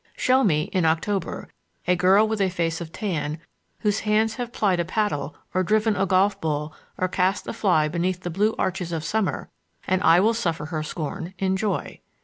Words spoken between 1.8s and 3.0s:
a girl with a face of